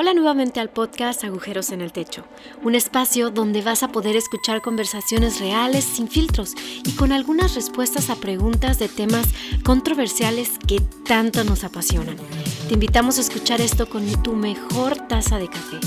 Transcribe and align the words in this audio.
Hola 0.00 0.14
nuevamente 0.14 0.60
al 0.60 0.70
podcast 0.70 1.24
Agujeros 1.24 1.72
en 1.72 1.80
el 1.80 1.90
Techo, 1.90 2.22
un 2.62 2.76
espacio 2.76 3.30
donde 3.30 3.62
vas 3.62 3.82
a 3.82 3.88
poder 3.90 4.14
escuchar 4.14 4.62
conversaciones 4.62 5.40
reales, 5.40 5.82
sin 5.82 6.06
filtros 6.06 6.54
y 6.84 6.92
con 6.92 7.10
algunas 7.10 7.56
respuestas 7.56 8.08
a 8.08 8.14
preguntas 8.14 8.78
de 8.78 8.88
temas 8.88 9.26
controversiales 9.64 10.52
que 10.68 10.80
tanto 11.04 11.42
nos 11.42 11.64
apasionan. 11.64 12.14
Te 12.68 12.74
invitamos 12.74 13.18
a 13.18 13.22
escuchar 13.22 13.60
esto 13.60 13.88
con 13.88 14.06
tu 14.22 14.36
mejor 14.36 14.94
taza 15.08 15.36
de 15.36 15.48
café, 15.48 15.78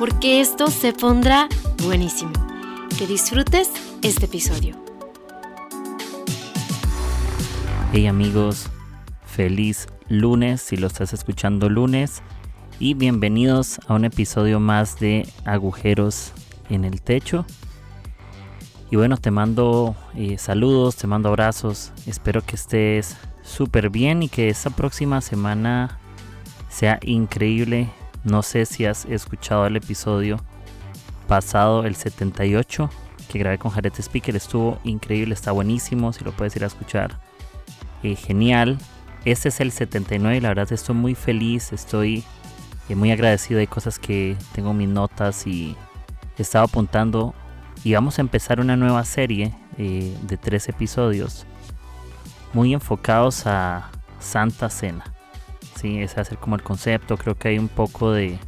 porque 0.00 0.40
esto 0.40 0.66
se 0.66 0.92
pondrá 0.92 1.48
buenísimo. 1.84 2.32
Que 2.98 3.06
disfrutes 3.06 3.70
este 4.02 4.24
episodio. 4.24 4.74
Hey 7.92 8.08
amigos, 8.08 8.66
feliz 9.24 9.86
lunes 10.08 10.60
si 10.60 10.76
lo 10.76 10.88
estás 10.88 11.12
escuchando 11.12 11.68
lunes 11.68 12.20
y 12.80 12.94
bienvenidos 12.94 13.78
a 13.88 13.94
un 13.94 14.06
episodio 14.06 14.58
más 14.58 14.98
de 14.98 15.28
Agujeros 15.44 16.32
en 16.70 16.86
el 16.86 17.02
Techo. 17.02 17.44
Y 18.90 18.96
bueno, 18.96 19.18
te 19.18 19.30
mando 19.30 19.94
eh, 20.16 20.38
saludos, 20.38 20.96
te 20.96 21.06
mando 21.06 21.28
abrazos, 21.28 21.92
espero 22.06 22.40
que 22.40 22.56
estés 22.56 23.18
súper 23.42 23.90
bien 23.90 24.22
y 24.22 24.28
que 24.30 24.48
esta 24.48 24.70
próxima 24.70 25.20
semana 25.20 25.98
sea 26.70 26.98
increíble. 27.02 27.90
No 28.24 28.42
sé 28.42 28.64
si 28.64 28.86
has 28.86 29.04
escuchado 29.04 29.66
el 29.66 29.76
episodio 29.76 30.42
pasado, 31.28 31.84
el 31.84 31.94
78, 31.94 32.88
que 33.30 33.38
grabé 33.38 33.58
con 33.58 33.72
Jared 33.72 33.92
Speaker, 33.98 34.34
estuvo 34.36 34.78
increíble, 34.84 35.34
está 35.34 35.52
buenísimo, 35.52 36.14
si 36.14 36.24
lo 36.24 36.32
puedes 36.32 36.56
ir 36.56 36.64
a 36.64 36.68
escuchar. 36.68 37.20
Eh, 38.02 38.16
genial. 38.16 38.78
Este 39.26 39.50
es 39.50 39.60
el 39.60 39.70
79 39.70 40.38
y 40.38 40.40
la 40.40 40.48
verdad 40.48 40.72
estoy 40.72 40.94
muy 40.94 41.14
feliz, 41.14 41.74
estoy 41.74 42.24
muy 42.94 43.10
agradecido. 43.10 43.60
Hay 43.60 43.66
cosas 43.66 43.98
que 43.98 44.36
tengo 44.52 44.74
mis 44.74 44.88
notas 44.88 45.46
y 45.46 45.76
he 46.38 46.42
estado 46.42 46.64
apuntando. 46.64 47.34
Y 47.82 47.94
vamos 47.94 48.18
a 48.18 48.22
empezar 48.22 48.60
una 48.60 48.76
nueva 48.76 49.04
serie 49.04 49.54
eh, 49.78 50.14
de 50.22 50.36
tres 50.36 50.68
episodios 50.68 51.46
muy 52.52 52.74
enfocados 52.74 53.46
a 53.46 53.90
Santa 54.18 54.68
Cena. 54.68 55.04
Sí, 55.76 55.98
ese 56.00 56.16
va 56.16 56.22
a 56.22 56.24
ser 56.26 56.38
como 56.38 56.56
el 56.56 56.62
concepto. 56.62 57.16
Creo 57.16 57.36
que 57.36 57.48
hay 57.48 57.58
un 57.58 57.68
poco 57.68 58.12
de, 58.12 58.38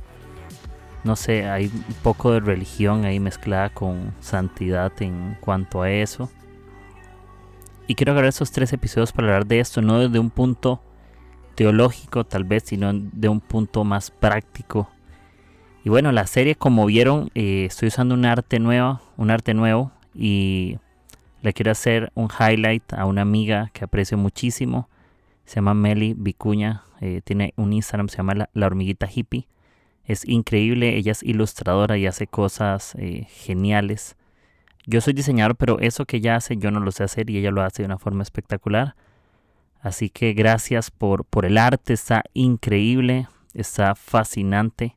no 1.05 1.17
sé, 1.17 1.49
hay 1.49 1.67
un 1.67 1.95
poco 2.03 2.33
de 2.33 2.41
religión 2.41 3.05
ahí 3.05 3.21
mezclada 3.21 3.71
con 3.71 4.13
santidad 4.21 4.93
en 5.01 5.39
cuanto 5.41 5.83
a 5.83 5.91
eso. 5.91 6.31
Y 7.87 7.95
quiero 7.95 8.13
grabar 8.13 8.29
esos 8.29 8.53
tres 8.53 8.73
episodios 8.73 9.13
para 9.13 9.29
hablar 9.29 9.47
de 9.47 9.61
esto, 9.61 9.83
no 9.83 9.99
desde 9.99 10.19
un 10.19 10.31
punto 10.31 10.83
teológico 11.55 12.25
tal 12.25 12.45
vez, 12.45 12.65
sino 12.67 12.93
de 12.93 13.29
un 13.29 13.41
punto 13.41 13.85
más 13.85 14.11
práctico. 14.11 14.89
Y 15.85 15.89
bueno, 15.89 16.13
la 16.13 16.27
serie 16.27 16.55
como 16.55 16.87
vieron, 16.87 17.31
eh, 17.35 17.65
estoy 17.67 17.89
usando 17.89 18.15
un 18.15 18.25
arte 18.25 18.61
nuevo, 18.61 19.01
un 19.17 19.31
arte 19.31 19.53
nuevo 19.53 19.91
y 20.15 20.79
le 21.43 21.53
quiero 21.53 21.73
hacer 21.73 22.13
un 22.15 22.29
highlight 22.29 22.93
a 22.93 23.05
una 23.05 23.23
amiga 23.23 23.71
que 23.73 23.85
aprecio 23.85 24.17
muchísimo. 24.17 24.89
Se 25.45 25.57
llama 25.57 25.75
Meli 25.75 26.15
Vicuña, 26.17 26.85
eh, 27.01 27.21
tiene 27.25 27.53
un 27.57 27.73
Instagram, 27.73 28.09
se 28.09 28.19
llama 28.19 28.49
la, 28.55 28.67
hormiguita 28.67 29.09
hippie. 29.13 29.49
Es 30.05 30.27
increíble, 30.29 30.97
ella 30.97 31.13
es 31.13 31.23
ilustradora 31.23 31.99
y 31.99 32.07
hace 32.07 32.29
cosas 32.29 32.95
eh, 32.97 33.27
geniales. 33.29 34.17
Yo 34.87 35.01
soy 35.01 35.15
diseñador, 35.15 35.57
pero 35.57 35.81
eso 35.81 36.07
que 36.07 36.19
ella 36.19 36.37
hace 36.37 36.57
yo 36.57 36.71
no 36.71 36.79
lo 36.79 36.93
sé 36.93 37.03
hacer 37.03 37.29
y 37.29 37.39
ella 37.39 37.51
lo 37.51 37.63
hace 37.63 37.83
de 37.83 37.87
una 37.87 37.99
forma 37.99 38.23
espectacular. 38.23 38.95
Así 39.83 40.11
que 40.11 40.33
gracias 40.33 40.93
por, 40.93 41.25
por 41.25 41.45
el 41.45 41.59
arte, 41.59 41.93
está 41.93 42.23
increíble, 42.35 43.27
está 43.53 43.97
fascinante. 43.97 44.97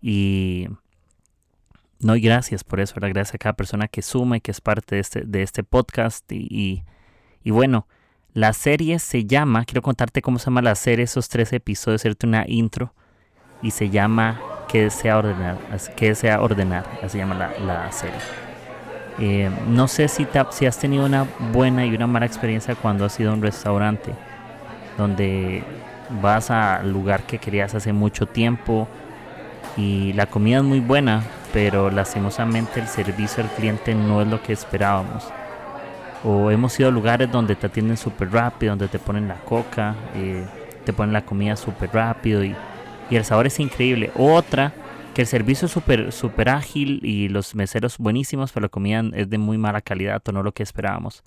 Y 0.00 0.66
no, 2.00 2.16
y 2.16 2.22
gracias 2.22 2.64
por 2.64 2.80
eso, 2.80 2.94
gracias 2.98 3.34
a 3.34 3.38
cada 3.38 3.52
persona 3.52 3.88
que 3.88 4.00
suma 4.00 4.38
y 4.38 4.40
que 4.40 4.50
es 4.50 4.62
parte 4.62 4.96
de 4.96 5.00
este, 5.02 5.20
de 5.26 5.42
este 5.42 5.62
podcast. 5.62 6.24
Y, 6.32 6.84
y, 7.44 7.50
bueno, 7.50 7.86
la 8.32 8.54
serie 8.54 8.98
se 8.98 9.26
llama, 9.26 9.66
quiero 9.66 9.82
contarte 9.82 10.22
cómo 10.22 10.38
se 10.38 10.46
llama 10.46 10.62
la 10.62 10.74
serie, 10.74 11.04
esos 11.04 11.28
tres 11.28 11.52
episodios, 11.52 12.00
hacerte 12.00 12.26
una 12.26 12.44
intro. 12.48 12.94
Y 13.60 13.70
se 13.72 13.90
llama 13.90 14.40
¿Qué 14.68 14.84
desea 14.84 15.18
ordenar? 15.18 15.58
¿Qué 15.96 16.08
desea 16.08 16.40
ordenar? 16.40 16.84
Así 17.02 17.10
se 17.10 17.18
llama 17.18 17.34
la, 17.34 17.52
la 17.60 17.92
serie. 17.92 18.41
Eh, 19.18 19.50
no 19.68 19.88
sé 19.88 20.08
si, 20.08 20.26
si 20.50 20.66
has 20.66 20.78
tenido 20.78 21.04
una 21.04 21.26
buena 21.52 21.84
y 21.84 21.94
una 21.94 22.06
mala 22.06 22.26
experiencia 22.26 22.74
cuando 22.74 23.04
has 23.04 23.18
ido 23.20 23.30
a 23.30 23.34
un 23.34 23.42
restaurante 23.42 24.12
donde 24.96 25.62
vas 26.20 26.50
al 26.50 26.90
lugar 26.92 27.22
que 27.22 27.38
querías 27.38 27.74
hace 27.74 27.92
mucho 27.92 28.26
tiempo 28.26 28.88
y 29.76 30.12
la 30.14 30.26
comida 30.26 30.58
es 30.58 30.64
muy 30.64 30.80
buena, 30.80 31.22
pero 31.52 31.90
lastimosamente 31.90 32.80
el 32.80 32.88
servicio 32.88 33.42
al 33.42 33.50
cliente 33.50 33.94
no 33.94 34.20
es 34.20 34.28
lo 34.28 34.42
que 34.42 34.52
esperábamos. 34.52 35.24
O 36.24 36.50
hemos 36.50 36.78
ido 36.78 36.88
a 36.88 36.92
lugares 36.92 37.30
donde 37.30 37.56
te 37.56 37.66
atienden 37.66 37.96
súper 37.96 38.30
rápido, 38.30 38.72
donde 38.72 38.88
te 38.88 38.98
ponen 38.98 39.28
la 39.28 39.36
coca, 39.36 39.94
eh, 40.14 40.44
te 40.84 40.92
ponen 40.92 41.12
la 41.12 41.22
comida 41.22 41.56
súper 41.56 41.90
rápido 41.92 42.44
y, 42.44 42.54
y 43.10 43.16
el 43.16 43.24
sabor 43.24 43.46
es 43.46 43.58
increíble. 43.58 44.10
Otra 44.14 44.72
que 45.14 45.22
el 45.22 45.26
servicio 45.26 45.66
es 45.66 45.72
súper 45.72 46.12
super 46.12 46.48
ágil 46.48 47.00
y 47.02 47.28
los 47.28 47.54
meseros 47.54 47.98
buenísimos, 47.98 48.52
pero 48.52 48.64
la 48.64 48.68
comida 48.68 49.04
es 49.14 49.28
de 49.28 49.38
muy 49.38 49.58
mala 49.58 49.80
calidad 49.80 50.22
o 50.26 50.32
no 50.32 50.42
lo 50.42 50.52
que 50.52 50.62
esperábamos. 50.62 51.22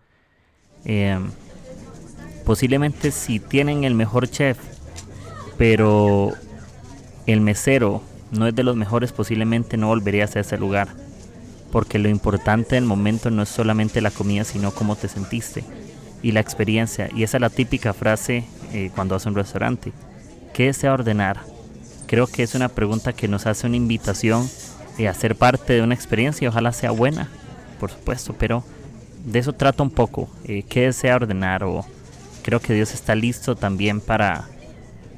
Em, 0.85 1.29
posiblemente 2.45 3.11
si 3.11 3.39
tienen 3.39 3.83
el 3.83 3.93
mejor 3.93 4.27
chef, 4.29 4.57
pero 5.57 6.33
el 7.27 7.41
mesero 7.41 8.01
no 8.31 8.47
es 8.47 8.55
de 8.55 8.63
los 8.63 8.75
mejores, 8.75 9.11
posiblemente 9.11 9.77
no 9.77 9.87
volverías 9.87 10.35
a 10.35 10.39
ese 10.39 10.57
lugar. 10.57 10.89
Porque 11.71 11.99
lo 11.99 12.09
importante 12.09 12.75
del 12.75 12.85
momento 12.85 13.31
no 13.31 13.43
es 13.43 13.49
solamente 13.49 14.01
la 14.01 14.11
comida, 14.11 14.43
sino 14.43 14.71
cómo 14.71 14.95
te 14.95 15.07
sentiste 15.07 15.63
y 16.23 16.31
la 16.31 16.39
experiencia. 16.39 17.09
Y 17.13 17.23
esa 17.23 17.37
es 17.37 17.41
la 17.41 17.49
típica 17.49 17.93
frase 17.93 18.45
eh, 18.73 18.91
cuando 18.95 19.15
a 19.15 19.19
un 19.25 19.35
restaurante. 19.35 19.91
¿Qué 20.53 20.67
desea 20.67 20.93
ordenar? 20.93 21.54
Creo 22.07 22.27
que 22.27 22.43
es 22.43 22.55
una 22.55 22.69
pregunta 22.69 23.13
que 23.13 23.27
nos 23.27 23.47
hace 23.47 23.65
una 23.67 23.77
invitación 23.77 24.47
a 25.07 25.13
ser 25.13 25.35
parte 25.35 25.73
de 25.73 25.81
una 25.81 25.93
experiencia 25.93 26.47
ojalá 26.47 26.71
sea 26.71 26.91
buena, 26.91 27.27
por 27.79 27.91
supuesto, 27.91 28.33
pero 28.39 28.63
de 29.25 29.39
eso 29.39 29.51
trata 29.53 29.83
un 29.83 29.91
poco, 29.91 30.29
eh, 30.45 30.63
qué 30.63 30.81
desea 30.81 31.15
ordenar 31.15 31.63
o 31.63 31.85
creo 32.43 32.61
que 32.61 32.73
Dios 32.73 32.93
está 32.93 33.13
listo 33.13 33.55
también 33.55 33.99
para, 33.99 34.47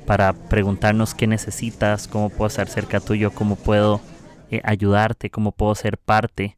para 0.07 0.33
preguntarnos 0.33 1.13
qué 1.13 1.27
necesitas, 1.27 2.07
cómo 2.07 2.29
puedo 2.29 2.47
estar 2.47 2.67
cerca 2.67 2.99
tuyo, 2.99 3.31
cómo 3.31 3.55
puedo 3.55 4.01
eh, 4.49 4.61
ayudarte, 4.63 5.29
cómo 5.29 5.51
puedo 5.51 5.75
ser 5.75 5.97
parte. 5.97 6.57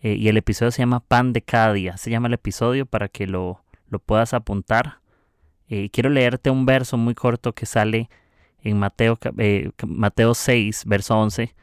Eh, 0.00 0.14
y 0.14 0.28
el 0.28 0.36
episodio 0.36 0.70
se 0.70 0.82
llama 0.82 1.00
Pan 1.00 1.32
de 1.32 1.42
cada 1.42 1.72
día, 1.72 1.96
se 1.96 2.10
llama 2.10 2.28
el 2.28 2.34
episodio 2.34 2.86
para 2.86 3.08
que 3.08 3.26
lo, 3.26 3.62
lo 3.90 3.98
puedas 3.98 4.32
apuntar. 4.32 5.00
quiero 5.68 6.08
leerte 6.08 6.50
un 6.50 6.64
verso 6.64 6.96
muy 6.96 7.14
corto 7.14 7.52
que 7.52 7.66
sale 7.66 8.08
en 8.68 8.78
Mateo, 8.78 9.18
eh, 9.38 9.70
Mateo 9.86 10.34
6, 10.34 10.84
verso 10.86 11.16
11, 11.16 11.54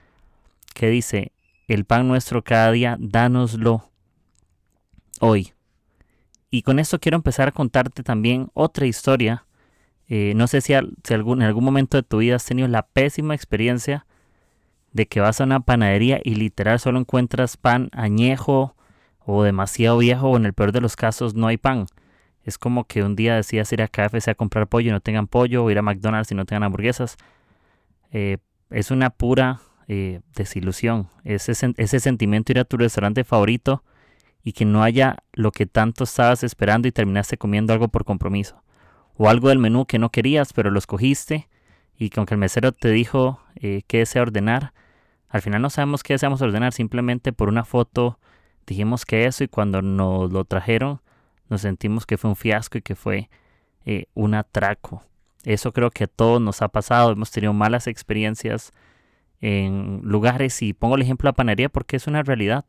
que 0.73 0.89
dice, 0.89 1.31
el 1.67 1.85
pan 1.85 2.07
nuestro 2.07 2.43
cada 2.43 2.71
día, 2.71 2.97
dánoslo 2.99 3.89
hoy. 5.19 5.53
Y 6.49 6.61
con 6.61 6.79
esto 6.79 6.99
quiero 6.99 7.17
empezar 7.17 7.47
a 7.47 7.51
contarte 7.51 8.03
también 8.03 8.49
otra 8.53 8.85
historia. 8.85 9.45
Eh, 10.07 10.33
no 10.35 10.47
sé 10.47 10.61
si, 10.61 10.73
algún, 10.73 11.41
en 11.41 11.47
algún 11.47 11.63
momento 11.63 11.97
de 11.97 12.03
tu 12.03 12.19
vida 12.19 12.35
has 12.35 12.45
tenido 12.45 12.67
la 12.67 12.83
pésima 12.83 13.33
experiencia 13.35 14.05
de 14.91 15.07
que 15.07 15.19
vas 15.19 15.41
a 15.41 15.45
una 15.45 15.61
panadería 15.61 16.19
y 16.23 16.35
literal 16.35 16.79
solo 16.79 16.99
encuentras 16.99 17.57
pan 17.57 17.89
añejo 17.91 18.75
o 19.19 19.43
demasiado 19.43 19.97
viejo 19.97 20.29
o 20.29 20.37
en 20.37 20.45
el 20.45 20.53
peor 20.53 20.71
de 20.71 20.81
los 20.81 20.95
casos 20.95 21.33
no 21.33 21.47
hay 21.47 21.57
pan. 21.57 21.87
Es 22.43 22.57
como 22.57 22.85
que 22.85 23.03
un 23.03 23.15
día 23.15 23.35
decías 23.35 23.71
ir 23.71 23.81
a 23.81 23.87
KFC 23.87 24.29
a 24.29 24.35
comprar 24.35 24.67
pollo 24.67 24.89
y 24.89 24.91
no 24.91 24.99
tengan 24.99 25.27
pollo, 25.27 25.63
o 25.63 25.71
ir 25.71 25.77
a 25.77 25.81
McDonald's 25.81 26.31
y 26.31 26.35
no 26.35 26.45
tengan 26.45 26.63
hamburguesas. 26.63 27.17
Eh, 28.11 28.37
es 28.69 28.91
una 28.91 29.09
pura 29.09 29.61
eh, 29.87 30.21
desilusión. 30.35 31.07
Ese, 31.23 31.53
ese 31.77 31.99
sentimiento 31.99 32.51
de 32.51 32.59
ir 32.59 32.61
a 32.61 32.65
tu 32.65 32.77
restaurante 32.77 33.23
favorito 33.23 33.83
y 34.43 34.51
que 34.53 34.65
no 34.65 34.83
haya 34.83 35.17
lo 35.31 35.51
que 35.51 35.65
tanto 35.65 36.03
estabas 36.03 36.43
esperando 36.43 36.87
y 36.87 36.91
terminaste 36.91 37.37
comiendo 37.37 37.71
algo 37.71 37.87
por 37.87 38.03
compromiso. 38.03 38.61
O 39.15 39.29
algo 39.29 39.49
del 39.49 39.59
menú 39.59 39.85
que 39.85 39.99
no 39.99 40.09
querías, 40.09 40.53
pero 40.53 40.69
lo 40.69 40.79
escogiste 40.79 41.47
y 41.97 42.09
que 42.09 42.19
aunque 42.19 42.33
el 42.33 42.39
mesero 42.39 42.71
te 42.71 42.89
dijo 42.89 43.39
eh, 43.55 43.83
qué 43.87 43.99
desea 43.99 44.23
ordenar, 44.23 44.73
al 45.29 45.41
final 45.41 45.61
no 45.61 45.69
sabemos 45.69 46.03
qué 46.03 46.13
deseamos 46.13 46.41
ordenar, 46.41 46.73
simplemente 46.73 47.31
por 47.31 47.47
una 47.47 47.63
foto 47.63 48.19
dijimos 48.67 49.05
que 49.05 49.25
eso 49.25 49.43
y 49.43 49.47
cuando 49.47 49.81
nos 49.81 50.31
lo 50.31 50.45
trajeron 50.45 51.01
nos 51.53 51.61
sentimos 51.61 52.05
que 52.05 52.17
fue 52.17 52.29
un 52.29 52.35
fiasco 52.35 52.77
y 52.77 52.81
que 52.81 52.95
fue 52.95 53.29
eh, 53.85 54.07
un 54.13 54.33
atraco. 54.33 55.03
Eso 55.43 55.71
creo 55.71 55.91
que 55.91 56.05
a 56.05 56.07
todos 56.07 56.41
nos 56.41 56.61
ha 56.61 56.67
pasado, 56.67 57.11
hemos 57.11 57.31
tenido 57.31 57.53
malas 57.53 57.87
experiencias 57.87 58.73
en 59.39 60.01
lugares 60.03 60.61
y 60.61 60.73
pongo 60.73 60.95
el 60.95 61.01
ejemplo 61.01 61.27
de 61.27 61.31
la 61.31 61.35
panadería 61.35 61.69
porque 61.69 61.95
es 61.95 62.07
una 62.07 62.23
realidad. 62.23 62.65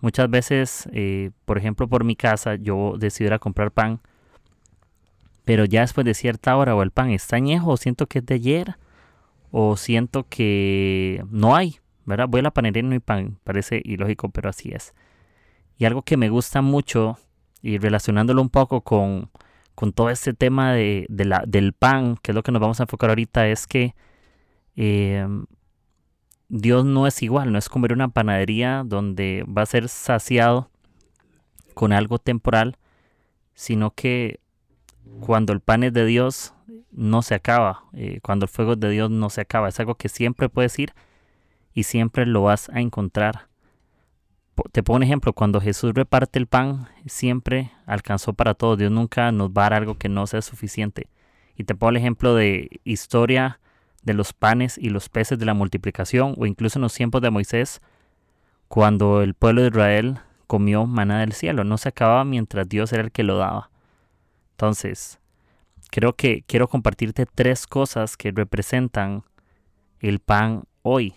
Muchas 0.00 0.30
veces, 0.30 0.88
eh, 0.92 1.30
por 1.44 1.58
ejemplo, 1.58 1.88
por 1.88 2.04
mi 2.04 2.14
casa 2.14 2.54
yo 2.54 2.94
decido 2.98 3.28
ir 3.28 3.34
a 3.34 3.38
comprar 3.38 3.72
pan, 3.72 4.00
pero 5.44 5.64
ya 5.64 5.80
después 5.80 6.04
de 6.04 6.14
cierta 6.14 6.56
hora 6.56 6.76
o 6.76 6.82
el 6.82 6.90
pan 6.90 7.10
está 7.10 7.36
añejo 7.36 7.70
o 7.70 7.76
siento 7.76 8.06
que 8.06 8.20
es 8.20 8.26
de 8.26 8.34
ayer 8.34 8.76
o 9.50 9.76
siento 9.76 10.26
que 10.28 11.24
no 11.30 11.56
hay, 11.56 11.80
¿verdad? 12.04 12.28
Voy 12.28 12.40
a 12.40 12.44
la 12.44 12.50
panadería 12.52 12.80
y 12.80 12.86
no 12.86 12.92
hay 12.92 13.00
pan, 13.00 13.38
parece 13.44 13.80
ilógico, 13.84 14.28
pero 14.28 14.50
así 14.50 14.72
es. 14.72 14.94
Y 15.78 15.86
algo 15.86 16.02
que 16.02 16.16
me 16.16 16.28
gusta 16.28 16.62
mucho, 16.62 17.18
y 17.64 17.78
relacionándolo 17.78 18.42
un 18.42 18.50
poco 18.50 18.82
con, 18.82 19.30
con 19.74 19.94
todo 19.94 20.10
este 20.10 20.34
tema 20.34 20.74
de, 20.74 21.06
la, 21.08 21.42
del 21.46 21.72
pan, 21.72 22.18
que 22.20 22.32
es 22.32 22.34
lo 22.34 22.42
que 22.42 22.52
nos 22.52 22.60
vamos 22.60 22.78
a 22.78 22.82
enfocar 22.82 23.08
ahorita, 23.08 23.48
es 23.48 23.66
que 23.66 23.94
em, 24.76 25.46
Dios 26.50 26.84
no 26.84 27.06
es 27.06 27.22
igual, 27.22 27.52
no 27.52 27.58
es 27.58 27.70
comer 27.70 27.94
una 27.94 28.08
panadería 28.08 28.82
donde 28.84 29.46
va 29.48 29.62
a 29.62 29.66
ser 29.66 29.88
saciado 29.88 30.70
con 31.72 31.94
algo 31.94 32.18
temporal, 32.18 32.76
sino 33.54 33.92
que 33.92 34.40
cuando 35.20 35.54
el 35.54 35.60
pan 35.60 35.84
es 35.84 35.94
de 35.94 36.04
Dios 36.04 36.52
no 36.92 37.22
se 37.22 37.34
acaba, 37.34 37.84
eh, 37.94 38.20
cuando 38.22 38.44
el 38.44 38.50
fuego 38.50 38.74
es 38.74 38.80
de 38.80 38.90
Dios 38.90 39.10
no 39.10 39.30
se 39.30 39.40
acaba, 39.40 39.70
es 39.70 39.80
algo 39.80 39.94
que 39.94 40.10
siempre 40.10 40.50
puedes 40.50 40.78
ir 40.78 40.92
y 41.72 41.84
siempre 41.84 42.26
lo 42.26 42.42
vas 42.42 42.68
a 42.68 42.82
encontrar. 42.82 43.48
Te 44.72 44.82
pongo 44.82 44.96
un 44.96 45.02
ejemplo, 45.02 45.32
cuando 45.32 45.60
Jesús 45.60 45.92
reparte 45.94 46.38
el 46.38 46.46
pan, 46.46 46.88
siempre 47.06 47.72
alcanzó 47.86 48.34
para 48.34 48.54
todos, 48.54 48.78
Dios 48.78 48.92
nunca 48.92 49.32
nos 49.32 49.50
va 49.50 49.66
a 49.66 49.70
dar 49.70 49.74
algo 49.74 49.96
que 49.96 50.08
no 50.08 50.26
sea 50.26 50.42
suficiente. 50.42 51.08
Y 51.56 51.64
te 51.64 51.74
pongo 51.74 51.90
el 51.90 51.96
ejemplo 51.96 52.34
de 52.34 52.80
historia 52.84 53.60
de 54.02 54.14
los 54.14 54.32
panes 54.32 54.78
y 54.78 54.90
los 54.90 55.08
peces 55.08 55.38
de 55.38 55.46
la 55.46 55.54
multiplicación, 55.54 56.34
o 56.36 56.46
incluso 56.46 56.78
en 56.78 56.82
los 56.82 56.94
tiempos 56.94 57.22
de 57.22 57.30
Moisés, 57.30 57.80
cuando 58.68 59.22
el 59.22 59.34
pueblo 59.34 59.62
de 59.62 59.68
Israel 59.68 60.18
comió 60.46 60.86
maná 60.86 61.20
del 61.20 61.32
cielo, 61.32 61.64
no 61.64 61.78
se 61.78 61.88
acababa 61.88 62.24
mientras 62.24 62.68
Dios 62.68 62.92
era 62.92 63.02
el 63.02 63.12
que 63.12 63.22
lo 63.22 63.36
daba. 63.38 63.70
Entonces, 64.52 65.18
creo 65.90 66.14
que 66.14 66.42
quiero 66.46 66.68
compartirte 66.68 67.26
tres 67.26 67.66
cosas 67.66 68.16
que 68.16 68.30
representan 68.30 69.24
el 70.00 70.18
pan 70.18 70.64
hoy. 70.82 71.14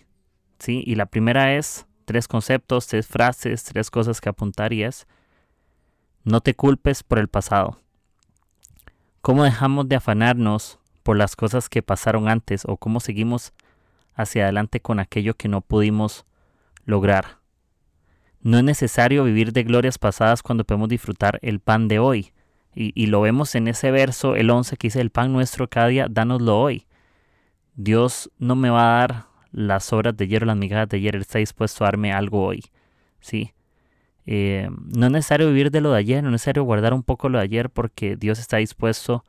¿sí? 0.58 0.82
Y 0.86 0.94
la 0.94 1.06
primera 1.06 1.56
es 1.56 1.87
tres 2.08 2.26
conceptos, 2.26 2.86
tres 2.86 3.06
frases, 3.06 3.64
tres 3.64 3.90
cosas 3.90 4.22
que 4.22 4.30
apuntar 4.30 4.72
y 4.72 4.82
es, 4.82 5.06
no 6.24 6.40
te 6.40 6.54
culpes 6.54 7.02
por 7.02 7.18
el 7.18 7.28
pasado. 7.28 7.76
¿Cómo 9.20 9.44
dejamos 9.44 9.90
de 9.90 9.96
afanarnos 9.96 10.78
por 11.02 11.18
las 11.18 11.36
cosas 11.36 11.68
que 11.68 11.82
pasaron 11.82 12.26
antes 12.30 12.62
o 12.64 12.78
cómo 12.78 13.00
seguimos 13.00 13.52
hacia 14.14 14.44
adelante 14.44 14.80
con 14.80 15.00
aquello 15.00 15.34
que 15.34 15.48
no 15.48 15.60
pudimos 15.60 16.24
lograr? 16.86 17.40
No 18.40 18.56
es 18.56 18.64
necesario 18.64 19.24
vivir 19.24 19.52
de 19.52 19.64
glorias 19.64 19.98
pasadas 19.98 20.42
cuando 20.42 20.64
podemos 20.64 20.88
disfrutar 20.88 21.38
el 21.42 21.60
pan 21.60 21.88
de 21.88 21.98
hoy. 21.98 22.32
Y, 22.74 23.06
lo 23.06 23.20
vemos 23.20 23.54
en 23.54 23.68
ese 23.68 23.90
verso, 23.90 24.34
el 24.34 24.48
11, 24.48 24.76
que 24.76 24.86
dice, 24.86 25.00
el 25.00 25.10
pan 25.10 25.32
nuestro 25.32 25.68
cada 25.68 25.88
día, 25.88 26.06
dánoslo 26.08 26.58
hoy. 26.58 26.86
Dios 27.74 28.30
no 28.38 28.54
me 28.54 28.70
va 28.70 28.82
a 28.82 28.98
dar 29.00 29.27
las 29.52 29.92
obras 29.92 30.16
de 30.16 30.24
ayer 30.24 30.42
o 30.42 30.46
las 30.46 30.56
migajas 30.56 30.88
de 30.88 30.98
ayer, 30.98 31.16
Él 31.16 31.22
está 31.22 31.38
dispuesto 31.38 31.84
a 31.84 31.88
darme 31.88 32.12
algo 32.12 32.44
hoy. 32.44 32.62
¿sí? 33.20 33.52
Eh, 34.26 34.68
no 34.94 35.06
es 35.06 35.12
necesario 35.12 35.48
vivir 35.48 35.70
de 35.70 35.80
lo 35.80 35.92
de 35.92 35.98
ayer, 35.98 36.22
no 36.22 36.28
es 36.28 36.32
necesario 36.32 36.64
guardar 36.64 36.92
un 36.92 37.02
poco 37.02 37.28
lo 37.28 37.38
de 37.38 37.44
ayer 37.44 37.70
porque 37.70 38.16
Dios 38.16 38.38
está 38.38 38.58
dispuesto 38.58 39.24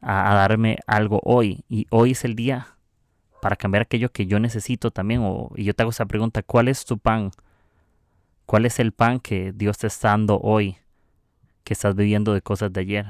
a, 0.00 0.34
darme 0.34 0.78
algo 0.86 1.20
hoy. 1.22 1.64
Y 1.68 1.86
hoy 1.90 2.12
es 2.12 2.24
el 2.24 2.34
día 2.34 2.76
para 3.42 3.56
cambiar 3.56 3.82
aquello 3.82 4.10
que 4.10 4.26
yo 4.26 4.40
necesito 4.40 4.90
también. 4.90 5.22
Y 5.56 5.64
yo 5.64 5.74
te 5.74 5.82
hago 5.82 5.90
esa 5.90 6.06
pregunta, 6.06 6.42
¿cuál 6.42 6.68
es 6.68 6.84
tu 6.84 6.98
pan? 6.98 7.30
¿Cuál 8.46 8.64
es 8.66 8.78
el 8.78 8.92
pan 8.92 9.20
que 9.20 9.52
Dios 9.52 9.78
te 9.78 9.86
está 9.88 10.08
dando 10.08 10.40
hoy? 10.40 10.76
Que 11.64 11.74
estás 11.74 11.94
viviendo 11.94 12.32
de 12.32 12.42
cosas 12.42 12.72
de 12.72 12.80
ayer. 12.80 13.06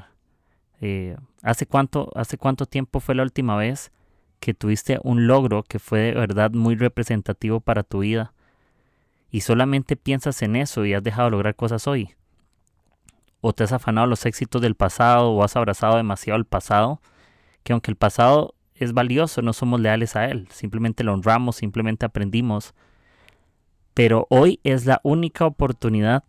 Eh, 0.81 1.17
¿hace, 1.43 1.67
cuánto, 1.67 2.11
¿Hace 2.15 2.37
cuánto 2.37 2.67
tiempo 2.67 3.01
fue 3.01 3.15
la 3.15 3.23
última 3.23 3.57
vez 3.57 3.93
que 4.47 4.55
tuviste 4.55 5.01
un 5.03 5.27
logro 5.27 5.63
que 5.65 5.79
fue 5.79 5.99
de 5.99 6.15
verdad 6.15 6.53
muy 6.53 6.77
representativo 6.77 7.61
para 7.61 7.83
tu 7.83 7.99
vida? 8.01 8.33
Y 9.31 9.41
solamente 9.41 9.97
piensas 9.97 10.41
en 10.43 10.57
eso 10.57 10.85
y 10.87 10.95
has 10.95 11.03
dejado 11.03 11.27
de 11.27 11.33
lograr 11.33 11.57
cosas 11.57 11.87
hoy. 11.87 12.15
O 13.41 13.53
te 13.53 13.65
has 13.65 13.73
afanado 13.73 14.07
los 14.07 14.25
éxitos 14.25 14.63
del 14.63 14.75
pasado 14.75 15.33
o 15.33 15.43
has 15.43 15.57
abrazado 15.57 15.97
demasiado 15.97 16.39
el 16.39 16.45
pasado, 16.45 17.01
que 17.63 17.73
aunque 17.73 17.91
el 17.91 17.97
pasado 17.97 18.55
es 18.75 18.93
valioso, 18.93 19.43
no 19.43 19.53
somos 19.53 19.81
leales 19.81 20.17
a 20.17 20.27
él. 20.27 20.49
Simplemente 20.51 21.05
lo 21.05 21.13
honramos, 21.13 21.57
simplemente 21.57 22.07
aprendimos 22.07 22.75
pero 23.97 24.27
hoy 24.29 24.61
es 24.63 24.85
la 24.85 25.01
única 25.05 25.47
oportunidad 25.47 26.23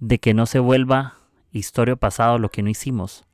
de 0.00 0.18
que 0.18 0.34
no 0.34 0.44
se 0.44 0.58
vuelva 0.58 1.14
historia 1.50 1.96
pasado 1.96 2.38
lo 2.38 2.50
que 2.50 2.62
no 2.62 2.68
hicimos. 2.68 3.24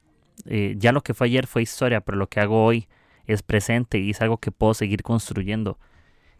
Eh, 0.46 0.74
ya 0.78 0.92
lo 0.92 1.02
que 1.02 1.14
fue 1.14 1.26
ayer 1.26 1.46
fue 1.46 1.62
historia, 1.62 2.00
pero 2.00 2.18
lo 2.18 2.28
que 2.28 2.40
hago 2.40 2.64
hoy 2.64 2.88
es 3.26 3.42
presente 3.42 3.98
y 3.98 4.10
es 4.10 4.20
algo 4.20 4.38
que 4.38 4.50
puedo 4.50 4.74
seguir 4.74 5.02
construyendo. 5.02 5.78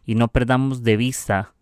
Y 0.05 0.15
no 0.15 0.29
perdamos 0.29 0.83
de 0.83 0.97
vista 0.97 1.55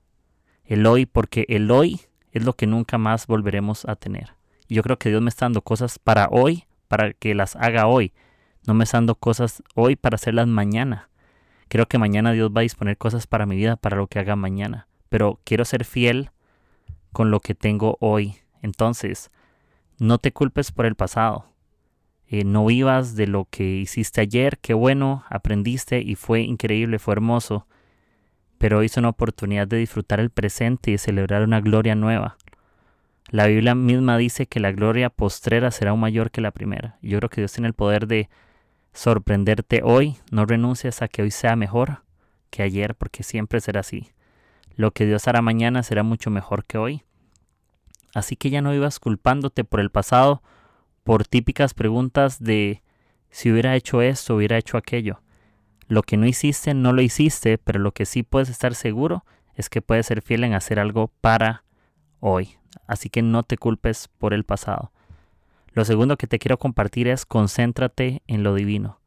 el 0.65 0.87
hoy, 0.87 1.07
porque 1.07 1.47
el 1.49 1.71
hoy 1.71 2.01
es 2.33 2.45
lo 2.45 2.55
que 2.55 2.67
nunca 2.67 2.99
más 2.99 3.27
volveremos 3.27 3.85
a 3.85 3.97
tener. 3.97 4.35
Y 4.69 4.75
yo 4.75 4.83
creo 4.83 4.99
que 4.99 5.09
Dios 5.09 5.23
me 5.23 5.29
está 5.29 5.47
dando 5.47 5.63
cosas 5.63 5.99
para 5.99 6.29
hoy, 6.31 6.65
para 6.89 7.13
que 7.13 7.35
las 7.35 7.57
haga 7.57 7.87
hoy. 7.87 8.13
No 8.67 8.75
me 8.75 8.85
está 8.85 8.99
dando 8.99 9.15
cosas 9.15 9.63
hoy 9.75 9.97
para 9.97 10.17
hacerlas 10.17 10.47
mañana. 10.47 11.09
Creo 11.69 11.87
que 11.87 11.99
mañana 11.99 12.33
Dios 12.33 12.51
va 12.55 12.61
a 12.61 12.63
disponer 12.63 12.97
cosas 12.97 13.27
para 13.27 13.47
mi 13.47 13.57
vida, 13.57 13.77
para 13.77 13.97
lo 13.97 14.07
que 14.07 14.19
haga 14.19 14.37
mañana. 14.37 14.89
Pero 15.09 15.41
quiero 15.45 15.65
ser 15.65 15.85
fiel 15.85 16.31
con 17.13 17.31
lo 17.31 17.41
que 17.41 17.55
tengo 17.55 17.97
hoy. 18.01 18.37
Entonces, 18.63 19.31
no 19.99 20.19
te 20.19 20.33
culpes 20.33 20.73
por 20.73 20.87
el 20.87 20.95
pasado. 20.95 21.47
Eh, 22.29 22.45
no 22.45 22.67
vivas 22.67 23.15
de 23.15 23.27
lo 23.27 23.47
que 23.51 23.65
hiciste 23.65 24.21
ayer. 24.21 24.59
Qué 24.59 24.75
bueno, 24.75 25.25
aprendiste 25.29 26.01
y 26.01 26.17
fue 26.17 26.41
increíble, 26.41 26.99
fue 26.99 27.13
hermoso. 27.13 27.67
Pero 28.59 28.79
hoy 28.79 28.87
es 28.87 28.97
una 28.97 29.11
oportunidad 29.11 29.69
de 29.69 29.77
disfrutar 29.77 30.19
el 30.19 30.31
presente 30.31 30.91
y 30.91 30.95
de 30.95 30.99
celebrar 30.99 31.43
una 31.43 31.61
gloria 31.61 31.95
nueva. 31.95 32.37
La 33.29 33.47
Biblia 33.47 33.75
misma 33.75 34.17
dice 34.19 34.47
que 34.47 34.61
la 34.61 34.73
gloria 34.73 35.11
postrera 35.11 35.71
será 35.71 35.91
aún 35.91 36.01
mayor 36.01 36.31
que 36.31 36.41
la 36.41 36.53
primera. 36.53 36.97
Yo 37.03 37.19
creo 37.19 37.29
que 37.29 37.41
Dios 37.41 37.53
tiene 37.53 37.69
el 37.69 37.75
poder 37.75 38.07
de 38.07 38.29
sorprenderte 38.93 39.83
hoy, 39.85 40.17
no 40.31 40.47
renuncies 40.47 41.03
a 41.03 41.09
que 41.09 41.23
hoy 41.23 41.31
sea 41.31 41.57
mejor 41.57 42.03
que 42.51 42.63
ayer, 42.63 42.95
porque 42.95 43.23
siempre 43.23 43.61
será 43.61 43.81
así. 43.81 44.11
Lo 44.77 44.93
que 44.93 45.07
Dios 45.07 45.27
hará 45.27 45.43
mañana 45.43 45.83
será 45.83 46.03
mucho 46.03 46.31
mejor 46.31 46.65
que 46.65 46.79
hoy. 46.79 47.03
Así 48.15 48.37
que 48.37 48.49
ya 48.49 48.63
no 48.63 48.75
ibas 48.75 49.01
culpándote 49.01 49.65
por 49.65 49.81
el 49.81 49.91
pasado, 49.91 50.43
por 51.07 51.25
típicas 51.25 51.73
preguntas 51.73 52.43
de 52.43 52.83
si 53.31 53.53
hubiera 53.53 53.77
hecho 53.77 54.03
esto, 54.03 54.35
hubiera 54.35 54.59
hecho 54.59 54.77
aquello. 54.77 55.23
Lo 55.87 56.03
que 56.03 56.17
no 56.17 56.27
hiciste, 56.27 56.75
no 56.75 56.93
lo 56.93 57.01
hiciste, 57.01 57.59
pero 57.59 57.79
lo 57.79 57.93
que 57.93 58.07
sí 58.07 58.25
puedes 58.25 58.49
estar 58.49 58.75
seguro 58.75 59.25
es 59.55 59.71
que 59.71 59.81
puedes 59.81 60.07
ser 60.07 60.21
fiel 60.21 60.43
en 60.43 60.53
hacer 60.53 60.81
algo 60.81 61.13
para 61.21 61.63
hoy. 62.19 62.57
Así 62.89 63.09
que 63.09 63.23
no 63.23 63.45
te 63.45 63.57
culpes 63.57 64.09
por 64.19 64.35
el 64.35 64.43
pasado. 64.43 64.91
Lo 65.75 65.85
segundo 65.85 66.17
que 66.17 66.27
te 66.27 66.41
quiero 66.41 66.59
compartir 66.59 67.07
es 67.07 67.25
concéntrate 67.25 68.25
en 68.27 68.43
lo 68.43 68.57
divino. 68.57 68.99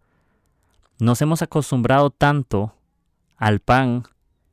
Nos 0.99 1.21
hemos 1.21 1.41
acostumbrado 1.41 2.11
tanto 2.11 2.75
al 3.35 3.59
pan 3.59 4.03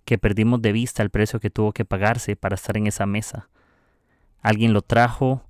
que 0.04 0.18
perdimos 0.18 0.62
de 0.62 0.72
vista 0.72 1.00
el 1.04 1.10
precio 1.10 1.38
que 1.38 1.50
tuvo 1.50 1.70
que 1.70 1.84
pagarse 1.84 2.34
para 2.34 2.56
estar 2.56 2.76
en 2.76 2.88
esa 2.88 3.06
mesa. 3.06 3.48
Alguien 4.42 4.72
lo 4.72 4.82
trajo, 4.82 5.44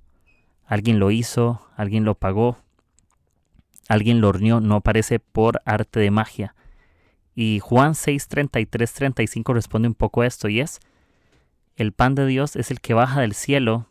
alguien 0.67 0.99
lo 0.99 1.09
hizo, 1.09 1.67
alguien 1.75 2.03
lo 2.03 2.15
pagó, 2.15 2.57
alguien 3.87 4.21
lo 4.21 4.27
horneó, 4.27 4.59
no 4.59 4.75
aparece 4.75 5.19
por 5.19 5.61
arte 5.65 5.99
de 5.99 6.11
magia. 6.11 6.53
Y 7.33 7.59
Juan 7.59 7.95
6, 7.95 8.27
33, 8.27 8.93
35 8.93 9.53
responde 9.53 9.87
un 9.87 9.95
poco 9.95 10.21
a 10.21 10.27
esto 10.27 10.49
y 10.49 10.59
es, 10.59 10.79
el 11.75 11.93
pan 11.93 12.15
de 12.15 12.25
Dios 12.25 12.55
es 12.55 12.71
el 12.71 12.81
que 12.81 12.93
baja 12.93 13.21
del 13.21 13.33
cielo 13.33 13.87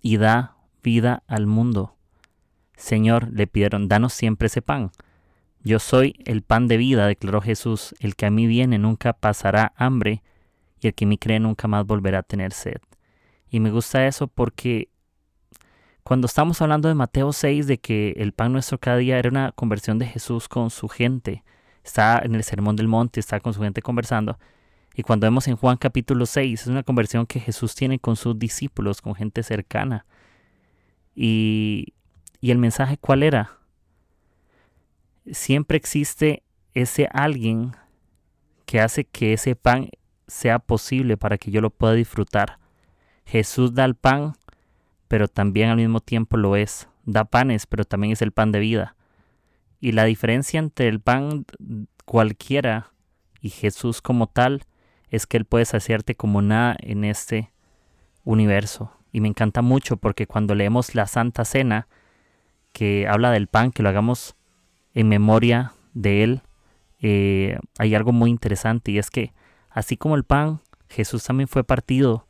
y 0.00 0.16
da 0.16 0.56
vida 0.82 1.22
al 1.26 1.46
mundo. 1.46 1.96
Señor, 2.76 3.28
le 3.32 3.46
pidieron, 3.46 3.88
danos 3.88 4.14
siempre 4.14 4.46
ese 4.46 4.62
pan. 4.62 4.90
Yo 5.62 5.78
soy 5.78 6.22
el 6.24 6.42
pan 6.42 6.68
de 6.68 6.78
vida, 6.78 7.06
declaró 7.06 7.42
Jesús, 7.42 7.94
el 8.00 8.16
que 8.16 8.26
a 8.26 8.30
mí 8.30 8.46
viene 8.46 8.78
nunca 8.78 9.12
pasará 9.12 9.74
hambre, 9.76 10.22
y 10.80 10.86
el 10.86 10.94
que 10.94 11.04
me 11.04 11.18
cree 11.18 11.40
nunca 11.40 11.68
más 11.68 11.84
volverá 11.84 12.20
a 12.20 12.22
tener 12.22 12.52
sed. 12.52 12.80
Y 13.50 13.60
me 13.60 13.70
gusta 13.70 14.06
eso 14.06 14.28
porque 14.28 14.88
cuando 16.02 16.26
estamos 16.26 16.60
hablando 16.62 16.88
de 16.88 16.94
Mateo 16.94 17.32
6, 17.32 17.66
de 17.66 17.78
que 17.78 18.14
el 18.16 18.32
pan 18.32 18.52
nuestro 18.52 18.78
cada 18.78 18.96
día 18.96 19.18
era 19.18 19.28
una 19.28 19.52
conversión 19.52 19.98
de 19.98 20.06
Jesús 20.06 20.48
con 20.48 20.70
su 20.70 20.88
gente, 20.88 21.44
está 21.84 22.20
en 22.22 22.34
el 22.34 22.44
Sermón 22.44 22.76
del 22.76 22.88
Monte, 22.88 23.20
está 23.20 23.40
con 23.40 23.54
su 23.54 23.62
gente 23.62 23.82
conversando, 23.82 24.38
y 24.94 25.02
cuando 25.02 25.26
vemos 25.26 25.46
en 25.48 25.56
Juan 25.56 25.76
capítulo 25.76 26.26
6, 26.26 26.62
es 26.62 26.66
una 26.66 26.82
conversión 26.82 27.26
que 27.26 27.40
Jesús 27.40 27.74
tiene 27.74 27.98
con 27.98 28.16
sus 28.16 28.38
discípulos, 28.38 29.00
con 29.00 29.14
gente 29.14 29.42
cercana. 29.42 30.04
Y, 31.14 31.94
el 32.42 32.58
mensaje 32.58 32.96
cuál 32.96 33.22
era? 33.22 33.58
Siempre 35.30 35.76
existe 35.76 36.42
ese 36.74 37.08
alguien 37.12 37.76
que 38.66 38.80
hace 38.80 39.04
que 39.04 39.32
ese 39.32 39.54
pan 39.54 39.88
sea 40.26 40.58
posible 40.58 41.16
para 41.16 41.38
que 41.38 41.50
yo 41.50 41.60
lo 41.60 41.70
pueda 41.70 41.94
disfrutar. 41.94 42.58
Jesús 43.24 43.74
da 43.74 43.84
el 43.84 43.94
pan, 43.94 44.34
pero 45.10 45.26
también 45.26 45.70
al 45.70 45.76
mismo 45.76 45.98
tiempo 45.98 46.36
lo 46.36 46.54
es. 46.54 46.88
Da 47.04 47.24
panes, 47.24 47.66
pero 47.66 47.84
también 47.84 48.12
es 48.12 48.22
el 48.22 48.30
pan 48.30 48.52
de 48.52 48.60
vida. 48.60 48.94
Y 49.80 49.90
la 49.90 50.04
diferencia 50.04 50.60
entre 50.60 50.86
el 50.86 51.00
pan 51.00 51.46
cualquiera 52.04 52.92
y 53.40 53.48
Jesús 53.50 54.02
como 54.02 54.28
tal 54.28 54.62
es 55.08 55.26
que 55.26 55.36
Él 55.36 55.46
puede 55.46 55.64
saciarte 55.64 56.14
como 56.14 56.42
nada 56.42 56.76
en 56.78 57.02
este 57.02 57.50
universo. 58.22 58.92
Y 59.10 59.20
me 59.20 59.26
encanta 59.26 59.62
mucho 59.62 59.96
porque 59.96 60.28
cuando 60.28 60.54
leemos 60.54 60.94
la 60.94 61.08
Santa 61.08 61.44
Cena, 61.44 61.88
que 62.72 63.08
habla 63.08 63.32
del 63.32 63.48
pan, 63.48 63.72
que 63.72 63.82
lo 63.82 63.88
hagamos 63.88 64.36
en 64.94 65.08
memoria 65.08 65.72
de 65.92 66.22
Él, 66.22 66.42
eh, 67.00 67.58
hay 67.78 67.96
algo 67.96 68.12
muy 68.12 68.30
interesante 68.30 68.92
y 68.92 68.98
es 68.98 69.10
que 69.10 69.32
así 69.70 69.96
como 69.96 70.14
el 70.14 70.22
pan, 70.22 70.60
Jesús 70.88 71.24
también 71.24 71.48
fue 71.48 71.64
partido 71.64 72.28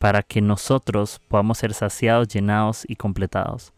para 0.00 0.22
que 0.22 0.40
nosotros 0.40 1.20
podamos 1.28 1.58
ser 1.58 1.74
saciados, 1.74 2.26
llenados 2.26 2.86
y 2.88 2.96
completados. 2.96 3.74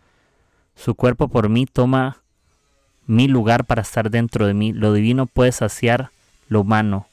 Su 0.76 0.95
cuerpo 0.95 1.26
por 1.26 1.49
mí 1.49 1.67
toma 1.67 2.23
mi 3.09 3.26
lugar 3.26 3.64
para 3.64 3.83
estar 3.83 4.09
dentro 4.09 4.47
de 4.47 4.55
mí. 4.55 4.73
Lo 4.73 4.93
divino 4.93 5.26
puede 5.26 5.50
saciar 5.50 6.11
lo 6.47 6.61
humano. 6.61 7.09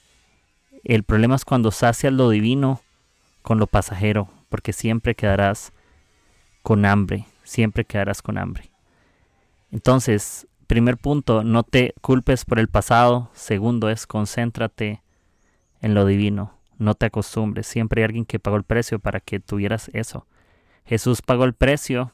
El 0.84 1.02
problema 1.02 1.36
es 1.36 1.44
cuando 1.44 1.72
sacias 1.72 2.14
lo 2.14 2.30
divino 2.30 2.82
con 3.42 3.58
lo 3.58 3.66
pasajero, 3.66 4.30
porque 4.48 4.74
siempre 4.74 5.16
quedarás 5.16 5.74
con 6.62 6.86
hambre, 6.86 7.26
siempre 7.44 7.86
quedarás 7.86 8.22
con 8.22 8.38
hambre. 8.38 8.70
Entonces, 9.72 10.46
primer 10.68 10.98
punto, 10.98 11.44
no 11.44 11.64
te 11.64 11.96
culpes 12.02 12.46
por 12.46 12.60
el 12.60 12.68
pasado. 12.68 13.32
Segundo 13.34 13.90
es 13.90 14.06
concéntrate 14.06 15.02
en 15.82 15.96
lo 15.96 16.06
divino. 16.06 16.59
No 16.80 16.96
te 16.96 17.06
acostumbres. 17.06 17.68
Siempre 17.68 18.02
hay 18.02 18.06
alguien 18.06 18.26
que 18.26 18.40
pagó 18.40 18.58
el 18.58 18.64
precio 18.64 18.98
para 19.00 19.20
que 19.20 19.40
tuvieras 19.40 19.92
eso. 19.94 20.26
Jesús 20.86 21.22
pagó 21.22 21.44
el 21.44 21.54
precio 21.54 22.14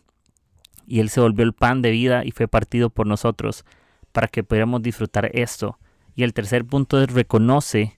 y 0.88 1.00
Él 1.00 1.10
se 1.10 1.22
volvió 1.22 1.46
el 1.46 1.54
pan 1.54 1.82
de 1.82 1.92
vida 1.92 2.26
y 2.26 2.32
fue 2.32 2.48
partido 2.48 2.90
por 2.90 3.08
nosotros 3.08 3.64
para 4.12 4.28
que 4.28 4.44
pudiéramos 4.44 4.82
disfrutar 4.82 5.30
esto. 5.34 5.78
Y 6.16 6.24
el 6.24 6.34
tercer 6.34 6.66
punto 6.66 7.02
es 7.02 7.12
reconoce 7.12 7.98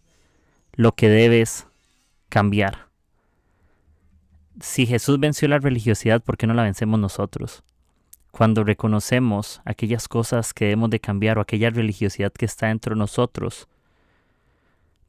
lo 0.73 0.93
que 0.93 1.09
debes 1.09 1.67
cambiar. 2.29 2.87
Si 4.59 4.85
Jesús 4.85 5.19
venció 5.19 5.47
la 5.47 5.59
religiosidad, 5.59 6.21
¿por 6.21 6.37
qué 6.37 6.47
no 6.47 6.53
la 6.53 6.63
vencemos 6.63 6.99
nosotros? 6.99 7.63
Cuando 8.31 8.63
reconocemos 8.63 9.61
aquellas 9.65 10.07
cosas 10.07 10.53
que 10.53 10.65
debemos 10.65 10.89
de 10.89 10.99
cambiar 10.99 11.37
o 11.37 11.41
aquella 11.41 11.69
religiosidad 11.69 12.33
que 12.33 12.45
está 12.45 12.67
dentro 12.67 12.93
de 12.93 12.99
nosotros, 12.99 13.67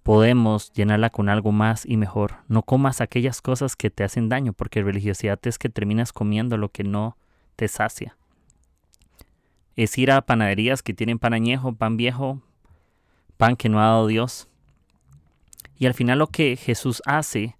podemos 0.08 0.72
llenarla 0.72 1.10
con 1.10 1.28
algo 1.28 1.52
más 1.52 1.84
y 1.84 1.98
mejor. 1.98 2.36
No 2.48 2.62
comas 2.62 3.02
aquellas 3.02 3.42
cosas 3.42 3.76
que 3.76 3.90
te 3.90 4.04
hacen 4.04 4.30
daño, 4.30 4.54
porque 4.54 4.82
religiosidad 4.82 5.38
es 5.42 5.58
que 5.58 5.68
terminas 5.68 6.14
comiendo 6.14 6.56
lo 6.56 6.70
que 6.70 6.82
no 6.82 7.18
te 7.56 7.68
sacia. 7.68 8.16
Es 9.76 9.98
ir 9.98 10.10
a 10.10 10.22
panaderías 10.22 10.82
que 10.82 10.94
tienen 10.94 11.18
pan 11.18 11.34
añejo, 11.34 11.74
pan 11.74 11.98
viejo, 11.98 12.40
pan 13.36 13.54
que 13.54 13.68
no 13.68 13.80
ha 13.80 13.88
dado 13.88 14.06
Dios. 14.06 14.48
Y 15.76 15.84
al 15.84 15.92
final 15.92 16.20
lo 16.20 16.28
que 16.28 16.56
Jesús 16.56 17.02
hace 17.04 17.58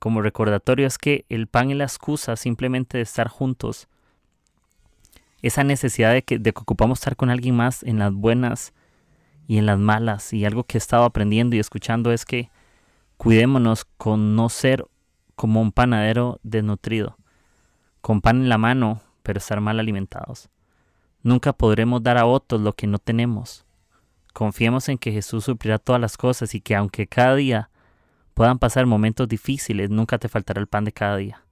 como 0.00 0.20
recordatorio 0.20 0.88
es 0.88 0.98
que 0.98 1.26
el 1.28 1.46
pan 1.46 1.70
es 1.70 1.76
la 1.76 1.84
excusa 1.84 2.34
simplemente 2.34 2.98
de 2.98 3.04
estar 3.04 3.28
juntos. 3.28 3.86
Esa 5.42 5.62
necesidad 5.62 6.12
de 6.12 6.22
que, 6.22 6.40
de 6.40 6.52
que 6.52 6.60
ocupamos 6.60 6.98
estar 6.98 7.14
con 7.14 7.30
alguien 7.30 7.54
más 7.54 7.84
en 7.84 8.00
las 8.00 8.12
buenas 8.12 8.74
y 9.46 9.58
en 9.58 9.66
las 9.66 9.78
malas. 9.78 10.32
Y 10.32 10.44
algo 10.44 10.64
que 10.64 10.76
he 10.76 10.80
estado 10.80 11.04
aprendiendo 11.04 11.56
y 11.56 11.58
escuchando 11.58 12.12
es 12.12 12.24
que 12.24 12.50
cuidémonos 13.16 13.84
con 13.84 14.36
no 14.36 14.48
ser 14.48 14.86
como 15.36 15.60
un 15.60 15.72
panadero 15.72 16.40
desnutrido, 16.42 17.16
con 18.00 18.20
pan 18.20 18.42
en 18.42 18.48
la 18.48 18.58
mano, 18.58 19.02
pero 19.22 19.38
estar 19.38 19.60
mal 19.60 19.80
alimentados. 19.80 20.48
Nunca 21.22 21.52
podremos 21.52 22.02
dar 22.02 22.18
a 22.18 22.26
otros 22.26 22.60
lo 22.60 22.74
que 22.74 22.86
no 22.86 22.98
tenemos. 22.98 23.64
Confiemos 24.32 24.88
en 24.88 24.98
que 24.98 25.12
Jesús 25.12 25.44
suplirá 25.44 25.78
todas 25.78 26.00
las 26.00 26.16
cosas 26.16 26.54
y 26.54 26.60
que 26.60 26.74
aunque 26.74 27.06
cada 27.06 27.34
día 27.36 27.70
puedan 28.34 28.58
pasar 28.58 28.84
momentos 28.84 29.28
difíciles, 29.28 29.90
nunca 29.90 30.18
te 30.18 30.28
faltará 30.28 30.60
el 30.60 30.66
pan 30.66 30.84
de 30.84 30.92
cada 30.92 31.16
día. 31.16 31.44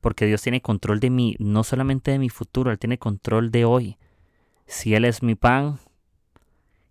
Porque 0.00 0.26
Dios 0.26 0.42
tiene 0.42 0.62
control 0.62 0.98
de 0.98 1.10
mí, 1.10 1.36
no 1.38 1.62
solamente 1.62 2.10
de 2.10 2.18
mi 2.18 2.30
futuro, 2.30 2.70
Él 2.70 2.78
tiene 2.78 2.98
control 2.98 3.50
de 3.50 3.66
hoy. 3.66 3.98
Si 4.66 4.94
Él 4.94 5.04
es 5.04 5.22
mi 5.22 5.34
pan, 5.34 5.78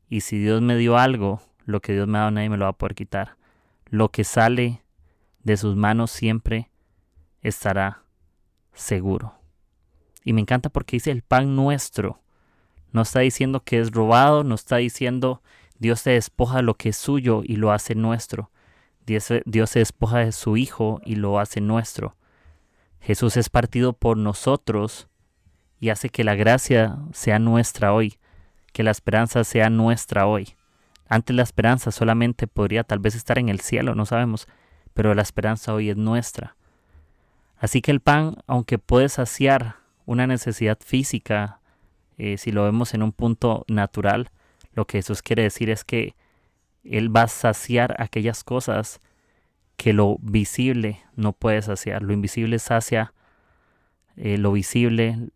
y 0.10 0.22
si 0.22 0.40
Dios 0.40 0.62
me 0.62 0.76
dio 0.76 0.98
algo, 0.98 1.42
lo 1.66 1.82
que 1.82 1.94
Dios 1.94 2.08
me 2.08 2.18
ha 2.18 2.22
dado 2.22 2.32
nadie 2.32 2.50
me 2.50 2.58
lo 2.58 2.66
va 2.66 2.72
a 2.72 2.78
poder 2.78 2.96
quitar. 2.96 3.38
Lo 3.86 4.10
que 4.10 4.24
sale 4.24 4.84
de 5.44 5.56
sus 5.56 5.76
manos 5.76 6.12
siempre 6.12 6.70
estará 7.42 8.04
seguro. 8.74 9.36
Y 10.24 10.34
me 10.34 10.42
encanta 10.42 10.70
porque 10.70 10.98
dice 10.98 11.12
el 11.12 11.22
pan 11.22 11.56
nuestro. 11.56 12.22
No 12.92 13.04
está 13.04 13.20
diciendo 13.20 13.64
que 13.64 13.80
es 13.80 13.92
robado, 13.92 14.44
no 14.44 14.56
está 14.56 14.78
diciendo 14.78 15.44
Dios 15.78 16.02
se 16.02 16.12
despoja 16.12 16.62
lo 16.62 16.74
que 16.74 16.90
es 16.90 16.98
suyo 16.98 17.42
y 17.44 17.56
lo 17.56 17.72
hace 17.72 17.96
nuestro. 17.96 18.52
Dios, 19.06 19.30
Dios 19.46 19.70
se 19.70 19.80
despoja 19.80 20.20
de 20.20 20.32
su 20.32 20.58
Hijo 20.58 21.00
y 21.06 21.16
lo 21.16 21.40
hace 21.40 21.62
nuestro. 21.62 22.16
Jesús 23.00 23.38
es 23.38 23.50
partido 23.50 23.94
por 23.94 24.18
nosotros 24.18 25.08
y 25.80 25.90
hace 25.90 26.10
que 26.10 26.24
la 26.24 26.36
gracia 26.36 26.98
sea 27.14 27.40
nuestra 27.40 27.94
hoy 27.94 28.19
que 28.72 28.84
la 28.84 28.92
esperanza 28.92 29.44
sea 29.44 29.70
nuestra 29.70 30.26
hoy. 30.28 30.56
Antes 31.08 31.36
la 31.36 31.44
esperanza 31.44 31.92
solamente 31.92 32.48
podría 32.48 32.84
tal 32.84 33.00
vez 33.00 33.16
estar 33.16 33.40
en 33.40 33.50
el 33.50 33.60
cielo, 33.60 33.96
no 33.96 34.06
sabemos, 34.06 34.48
pero 34.94 35.14
la 35.16 35.22
esperanza 35.22 35.74
hoy 35.74 35.90
es 35.90 35.98
nuestra. 35.98 36.56
Así 37.58 37.82
que 37.82 37.92
el 37.92 38.00
pan, 38.00 38.38
aunque 38.48 38.78
puede 38.78 39.10
saciar 39.10 39.78
una 40.06 40.28
necesidad 40.28 40.78
física, 40.84 41.60
eh, 42.18 42.38
si 42.38 42.52
lo 42.52 42.64
vemos 42.64 42.94
en 42.94 43.04
un 43.04 43.12
punto 43.12 43.66
natural, 43.68 44.30
lo 44.74 44.86
que 44.86 45.00
Jesús 45.00 45.22
quiere 45.22 45.44
decir 45.44 45.70
es 45.70 45.84
que 45.84 46.16
Él 46.84 47.16
va 47.16 47.24
a 47.24 47.28
saciar 47.28 47.96
aquellas 48.00 48.44
cosas 48.44 49.00
que 49.78 49.94
lo 49.94 50.18
visible 50.22 51.02
no 51.16 51.34
puede 51.34 51.62
saciar. 51.62 52.04
Lo 52.04 52.14
invisible 52.14 52.60
sacia 52.60 53.14
eh, 54.22 54.38
lo 54.38 54.52
visible, 54.52 55.30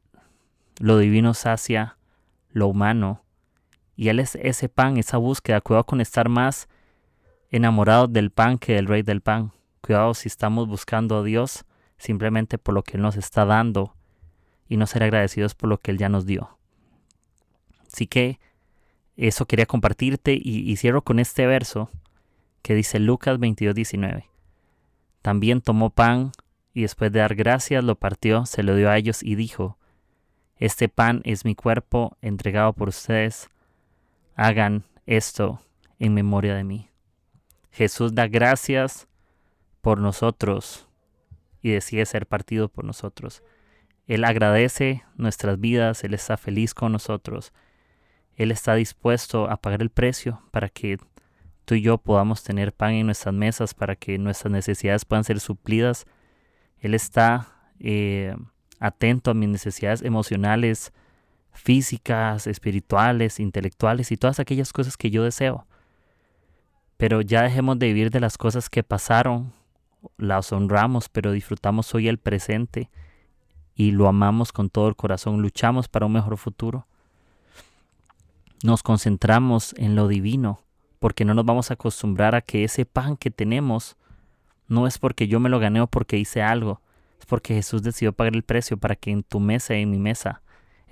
lo 0.79 0.97
divino 0.97 1.33
sacia 1.33 1.97
lo 2.51 2.67
humano, 2.67 3.22
y 3.95 4.09
Él 4.09 4.19
es 4.19 4.35
ese 4.35 4.69
pan, 4.69 4.97
esa 4.97 5.17
búsqueda. 5.17 5.61
Cuidado 5.61 5.85
con 5.85 6.01
estar 6.01 6.29
más 6.29 6.67
enamorados 7.49 8.11
del 8.11 8.31
pan 8.31 8.57
que 8.57 8.73
del 8.73 8.87
rey 8.87 9.03
del 9.03 9.21
pan. 9.21 9.51
Cuidado 9.81 10.13
si 10.13 10.27
estamos 10.27 10.67
buscando 10.67 11.17
a 11.17 11.23
Dios 11.23 11.65
simplemente 11.97 12.57
por 12.57 12.73
lo 12.73 12.83
que 12.83 12.97
Él 12.97 13.03
nos 13.03 13.15
está 13.15 13.45
dando 13.45 13.95
y 14.67 14.77
no 14.77 14.87
ser 14.87 15.03
agradecidos 15.03 15.55
por 15.55 15.69
lo 15.69 15.77
que 15.77 15.91
Él 15.91 15.97
ya 15.97 16.09
nos 16.09 16.25
dio. 16.25 16.57
Así 17.87 18.07
que 18.07 18.39
eso 19.15 19.45
quería 19.45 19.67
compartirte 19.67 20.33
y, 20.33 20.75
cierro 20.77 21.03
con 21.03 21.19
este 21.19 21.45
verso 21.45 21.89
que 22.63 22.73
dice 22.73 22.99
Lucas 22.99 23.39
22, 23.39 23.75
19. 23.75 24.29
También 25.21 25.61
tomó 25.61 25.91
pan 25.91 26.31
y 26.73 26.81
después 26.81 27.11
de 27.11 27.19
dar 27.19 27.35
gracias 27.35 27.83
lo 27.83 27.95
partió, 27.95 28.45
se 28.47 28.63
lo 28.63 28.75
dio 28.75 28.89
a 28.89 28.97
ellos 28.97 29.21
y 29.21 29.35
dijo, 29.35 29.77
Este 30.57 30.89
pan 30.89 31.21
es 31.23 31.45
mi 31.45 31.53
cuerpo 31.53 32.17
entregado 32.21 32.73
por 32.73 32.89
ustedes 32.89 33.49
hagan 34.35 34.83
esto 35.05 35.59
en 35.99 36.13
memoria 36.13 36.55
de 36.55 36.63
mí. 36.63 36.89
Jesús 37.71 38.13
da 38.13 38.27
gracias 38.27 39.07
por 39.81 39.99
nosotros 39.99 40.87
y 41.61 41.71
decide 41.71 42.05
ser 42.05 42.27
partido 42.27 42.69
por 42.69 42.85
nosotros. 42.85 43.43
Él 44.05 44.25
agradece 44.25 45.03
nuestras 45.15 45.59
vidas, 45.59 46.03
Él 46.03 46.13
está 46.13 46.37
feliz 46.37 46.73
con 46.73 46.91
nosotros, 46.91 47.53
Él 48.35 48.51
está 48.51 48.75
dispuesto 48.75 49.49
a 49.49 49.57
pagar 49.57 49.81
el 49.81 49.89
precio 49.89 50.41
para 50.51 50.69
que 50.69 50.97
tú 51.65 51.75
y 51.75 51.81
yo 51.81 51.97
podamos 51.97 52.43
tener 52.43 52.73
pan 52.73 52.93
en 52.93 53.05
nuestras 53.05 53.33
mesas, 53.33 53.73
para 53.73 53.95
que 53.95 54.17
nuestras 54.17 54.51
necesidades 54.51 55.05
puedan 55.05 55.23
ser 55.23 55.39
suplidas. 55.39 56.05
Él 56.79 56.93
está 56.93 57.71
eh, 57.79 58.35
atento 58.79 59.31
a 59.31 59.33
mis 59.33 59.49
necesidades 59.49 60.01
emocionales, 60.01 60.91
físicas, 61.53 62.47
espirituales, 62.47 63.39
intelectuales 63.39 64.11
y 64.11 64.17
todas 64.17 64.39
aquellas 64.39 64.73
cosas 64.73 64.97
que 64.97 65.11
yo 65.11 65.23
deseo. 65.23 65.65
Pero 66.97 67.21
ya 67.21 67.43
dejemos 67.43 67.79
de 67.79 67.87
vivir 67.87 68.09
de 68.09 68.19
las 68.19 68.37
cosas 68.37 68.69
que 68.69 68.83
pasaron, 68.83 69.53
las 70.17 70.51
honramos, 70.51 71.09
pero 71.09 71.31
disfrutamos 71.31 71.93
hoy 71.95 72.07
el 72.07 72.17
presente 72.17 72.89
y 73.75 73.91
lo 73.91 74.07
amamos 74.07 74.51
con 74.51 74.69
todo 74.69 74.87
el 74.87 74.95
corazón, 74.95 75.41
luchamos 75.41 75.87
para 75.87 76.05
un 76.05 76.13
mejor 76.13 76.37
futuro. 76.37 76.85
Nos 78.63 78.83
concentramos 78.83 79.73
en 79.77 79.95
lo 79.95 80.07
divino, 80.07 80.61
porque 80.99 81.25
no 81.25 81.33
nos 81.33 81.45
vamos 81.45 81.69
a 81.69 81.73
acostumbrar 81.73 82.35
a 82.35 82.41
que 82.41 82.63
ese 82.63 82.85
pan 82.85 83.17
que 83.17 83.31
tenemos 83.31 83.97
no 84.67 84.87
es 84.87 84.97
porque 84.97 85.27
yo 85.27 85.39
me 85.39 85.49
lo 85.49 85.59
gané 85.59 85.81
o 85.81 85.87
porque 85.87 86.17
hice 86.17 86.41
algo, 86.41 86.81
es 87.19 87.25
porque 87.25 87.55
Jesús 87.55 87.83
decidió 87.83 88.13
pagar 88.13 88.35
el 88.35 88.43
precio 88.43 88.77
para 88.77 88.95
que 88.95 89.11
en 89.11 89.23
tu 89.23 89.39
mesa 89.39 89.75
y 89.75 89.81
en 89.81 89.91
mi 89.91 89.99
mesa 89.99 90.42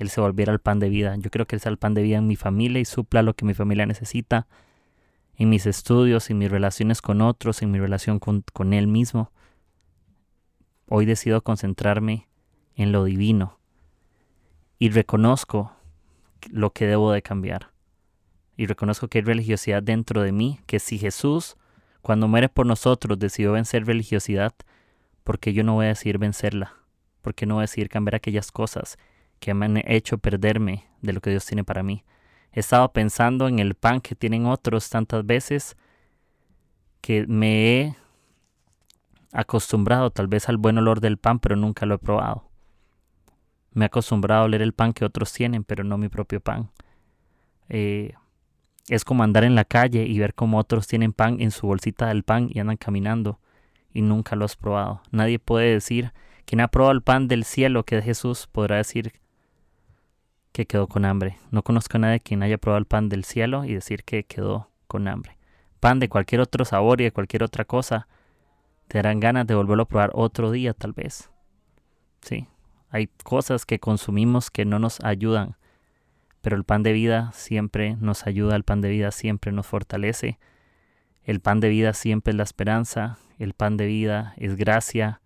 él 0.03 0.09
se 0.09 0.21
volviera 0.21 0.51
el 0.51 0.59
pan 0.59 0.79
de 0.79 0.89
vida. 0.89 1.15
Yo 1.17 1.29
creo 1.29 1.45
que 1.45 1.55
Él 1.55 1.61
sea 1.61 1.71
el 1.71 1.77
pan 1.77 1.93
de 1.93 2.01
vida 2.01 2.17
en 2.17 2.27
mi 2.27 2.35
familia 2.35 2.79
y 2.79 2.85
supla 2.85 3.21
lo 3.21 3.35
que 3.35 3.45
mi 3.45 3.53
familia 3.53 3.85
necesita, 3.85 4.47
en 5.35 5.49
mis 5.49 5.65
estudios, 5.65 6.29
en 6.29 6.37
mis 6.37 6.51
relaciones 6.51 7.01
con 7.01 7.21
otros, 7.21 7.61
en 7.61 7.71
mi 7.71 7.79
relación 7.79 8.19
con, 8.19 8.43
con 8.53 8.73
Él 8.73 8.87
mismo. 8.87 9.31
Hoy 10.87 11.05
decido 11.05 11.41
concentrarme 11.41 12.27
en 12.75 12.91
lo 12.91 13.03
divino 13.03 13.59
y 14.79 14.89
reconozco 14.89 15.71
lo 16.49 16.71
que 16.73 16.87
debo 16.87 17.11
de 17.11 17.21
cambiar. 17.21 17.71
Y 18.57 18.65
reconozco 18.65 19.07
que 19.07 19.19
hay 19.19 19.23
religiosidad 19.23 19.81
dentro 19.81 20.21
de 20.21 20.31
mí, 20.31 20.59
que 20.65 20.79
si 20.79 20.97
Jesús, 20.97 21.55
cuando 22.01 22.27
muere 22.27 22.49
por 22.49 22.65
nosotros, 22.65 23.17
decidió 23.17 23.53
vencer 23.53 23.85
religiosidad, 23.85 24.53
porque 25.23 25.53
yo 25.53 25.63
no 25.63 25.75
voy 25.75 25.85
a 25.85 25.89
decidir 25.89 26.17
vencerla, 26.17 26.73
porque 27.21 27.45
no 27.45 27.55
voy 27.55 27.61
a 27.61 27.63
decidir 27.63 27.89
cambiar 27.89 28.15
aquellas 28.15 28.51
cosas 28.51 28.97
que 29.41 29.53
me 29.55 29.65
han 29.65 29.81
hecho 29.85 30.19
perderme 30.19 30.85
de 31.01 31.11
lo 31.11 31.19
que 31.19 31.31
Dios 31.31 31.45
tiene 31.45 31.65
para 31.65 31.83
mí. 31.83 32.05
He 32.53 32.59
estado 32.61 32.93
pensando 32.93 33.47
en 33.47 33.59
el 33.59 33.73
pan 33.73 33.99
que 33.99 34.15
tienen 34.15 34.45
otros 34.45 34.89
tantas 34.89 35.25
veces 35.25 35.75
que 37.01 37.25
me 37.27 37.81
he 37.81 37.95
acostumbrado 39.33 40.11
tal 40.11 40.27
vez 40.27 40.47
al 40.47 40.57
buen 40.57 40.77
olor 40.77 41.01
del 41.01 41.17
pan, 41.17 41.39
pero 41.39 41.55
nunca 41.55 41.87
lo 41.87 41.95
he 41.95 41.97
probado. 41.97 42.49
Me 43.73 43.85
he 43.85 43.87
acostumbrado 43.87 44.43
a 44.43 44.45
oler 44.45 44.61
el 44.61 44.73
pan 44.73 44.93
que 44.93 45.05
otros 45.05 45.33
tienen, 45.33 45.63
pero 45.63 45.83
no 45.83 45.97
mi 45.97 46.07
propio 46.07 46.39
pan. 46.39 46.69
Eh, 47.67 48.13
es 48.89 49.03
como 49.03 49.23
andar 49.23 49.43
en 49.43 49.55
la 49.55 49.65
calle 49.65 50.03
y 50.03 50.19
ver 50.19 50.35
cómo 50.35 50.59
otros 50.59 50.85
tienen 50.85 51.13
pan 51.13 51.41
en 51.41 51.49
su 51.49 51.65
bolsita 51.65 52.07
del 52.07 52.23
pan 52.23 52.47
y 52.51 52.59
andan 52.59 52.77
caminando 52.77 53.39
y 53.91 54.03
nunca 54.03 54.35
lo 54.35 54.45
has 54.45 54.55
probado. 54.55 55.01
Nadie 55.09 55.39
puede 55.39 55.73
decir, 55.73 56.13
quien 56.45 56.61
ha 56.61 56.67
probado 56.67 56.91
el 56.91 57.01
pan 57.01 57.27
del 57.27 57.43
cielo 57.43 57.85
que 57.85 57.97
es 57.97 58.05
Jesús, 58.05 58.47
podrá 58.51 58.77
decir 58.77 59.13
que 60.51 60.65
quedó 60.65 60.87
con 60.87 61.05
hambre. 61.05 61.37
No 61.51 61.63
conozco 61.63 61.97
a 61.97 61.99
nadie 61.99 62.19
quien 62.19 62.43
haya 62.43 62.57
probado 62.57 62.79
el 62.79 62.85
pan 62.85 63.09
del 63.09 63.23
cielo 63.23 63.65
y 63.65 63.73
decir 63.73 64.03
que 64.03 64.23
quedó 64.23 64.69
con 64.87 65.07
hambre. 65.07 65.37
Pan 65.79 65.99
de 65.99 66.09
cualquier 66.09 66.41
otro 66.41 66.65
sabor 66.65 67.01
y 67.01 67.05
de 67.05 67.11
cualquier 67.11 67.43
otra 67.43 67.65
cosa, 67.65 68.07
te 68.87 68.97
darán 68.97 69.19
ganas 69.19 69.47
de 69.47 69.55
volverlo 69.55 69.83
a 69.83 69.87
probar 69.87 70.11
otro 70.13 70.51
día 70.51 70.73
tal 70.73 70.93
vez. 70.93 71.31
Sí, 72.21 72.47
hay 72.89 73.07
cosas 73.23 73.65
que 73.65 73.79
consumimos 73.79 74.51
que 74.51 74.65
no 74.65 74.79
nos 74.79 74.99
ayudan, 74.99 75.55
pero 76.41 76.57
el 76.57 76.65
pan 76.65 76.83
de 76.83 76.91
vida 76.91 77.31
siempre 77.33 77.95
nos 77.95 78.27
ayuda, 78.27 78.55
el 78.55 78.63
pan 78.63 78.81
de 78.81 78.89
vida 78.89 79.11
siempre 79.11 79.51
nos 79.53 79.65
fortalece. 79.65 80.39
El 81.23 81.39
pan 81.39 81.61
de 81.61 81.69
vida 81.69 81.93
siempre 81.93 82.31
es 82.31 82.37
la 82.37 82.43
esperanza, 82.43 83.17
el 83.39 83.53
pan 83.53 83.77
de 83.77 83.85
vida 83.85 84.33
es 84.37 84.55
gracia, 84.55 85.21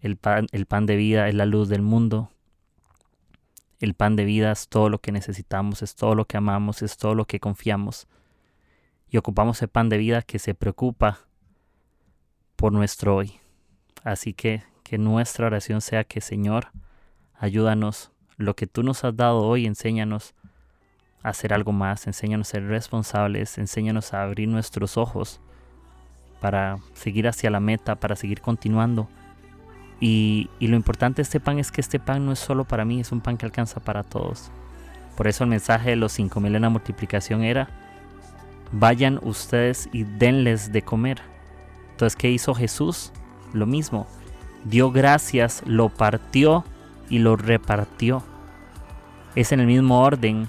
el 0.00 0.16
pan, 0.16 0.46
el 0.50 0.66
pan 0.66 0.86
de 0.86 0.96
vida 0.96 1.28
es 1.28 1.34
la 1.34 1.46
luz 1.46 1.68
del 1.68 1.82
mundo. 1.82 2.31
El 3.82 3.94
pan 3.94 4.14
de 4.14 4.24
vida 4.24 4.52
es 4.52 4.68
todo 4.68 4.88
lo 4.88 5.00
que 5.00 5.10
necesitamos, 5.10 5.82
es 5.82 5.96
todo 5.96 6.14
lo 6.14 6.24
que 6.24 6.36
amamos, 6.36 6.82
es 6.82 6.96
todo 6.96 7.16
lo 7.16 7.24
que 7.24 7.40
confiamos. 7.40 8.06
Y 9.10 9.16
ocupamos 9.16 9.60
el 9.60 9.66
pan 9.66 9.88
de 9.88 9.98
vida 9.98 10.22
que 10.22 10.38
se 10.38 10.54
preocupa 10.54 11.18
por 12.54 12.72
nuestro 12.72 13.16
hoy. 13.16 13.40
Así 14.04 14.34
que 14.34 14.62
que 14.84 14.98
nuestra 14.98 15.48
oración 15.48 15.80
sea 15.80 16.04
que 16.04 16.20
Señor, 16.20 16.68
ayúdanos, 17.34 18.12
lo 18.36 18.54
que 18.54 18.68
tú 18.68 18.84
nos 18.84 19.02
has 19.02 19.16
dado 19.16 19.40
hoy, 19.40 19.66
enséñanos 19.66 20.36
a 21.24 21.30
hacer 21.30 21.52
algo 21.52 21.72
más, 21.72 22.06
enséñanos 22.06 22.50
a 22.50 22.50
ser 22.52 22.68
responsables, 22.68 23.58
enséñanos 23.58 24.14
a 24.14 24.22
abrir 24.22 24.48
nuestros 24.48 24.96
ojos 24.96 25.40
para 26.40 26.78
seguir 26.94 27.26
hacia 27.26 27.50
la 27.50 27.58
meta, 27.58 27.96
para 27.96 28.14
seguir 28.14 28.42
continuando. 28.42 29.08
Y, 30.04 30.50
lo 30.58 30.74
importante 30.74 31.18
de 31.18 31.22
este 31.22 31.38
pan 31.38 31.60
es 31.60 31.70
que 31.70 31.80
este 31.80 32.00
pan 32.00 32.26
no 32.26 32.32
es 32.32 32.40
solo 32.40 32.64
para 32.64 32.84
mí, 32.84 32.98
es 32.98 33.12
un 33.12 33.20
pan 33.20 33.36
que 33.36 33.46
alcanza 33.46 33.78
para 33.78 34.02
todos. 34.02 34.50
Por 35.16 35.28
eso 35.28 35.44
el 35.44 35.50
mensaje 35.50 35.90
de 35.90 35.96
los 35.96 36.18
5.000 36.18 36.56
en 36.56 36.62
la 36.62 36.70
multiplicación 36.70 37.44
era, 37.44 37.68
vayan 38.72 39.20
ustedes 39.22 39.88
y 39.92 40.02
denles 40.02 40.72
de 40.72 40.82
comer. 40.82 41.22
Entonces, 41.92 42.16
¿qué 42.16 42.32
hizo 42.32 42.52
Jesús? 42.52 43.12
Lo 43.52 43.64
mismo. 43.64 44.08
Dio 44.64 44.90
gracias, 44.90 45.62
lo 45.66 45.88
partió 45.88 46.64
y 47.08 47.20
lo 47.20 47.36
repartió. 47.36 48.24
Es 49.36 49.52
en 49.52 49.60
el 49.60 49.68
mismo 49.68 50.02
orden 50.02 50.48